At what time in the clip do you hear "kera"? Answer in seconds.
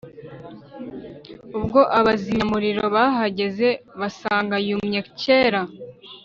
5.21-5.61